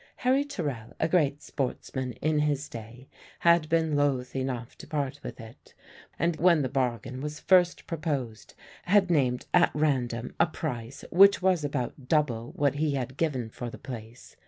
[0.15, 3.07] Harry Terrell a great sportsman in his day
[3.41, 5.75] had been loth enough to part with it,
[6.17, 11.63] and when the bargain was first proposed, had named at random a price which was
[11.63, 14.35] about double what he had given for the place.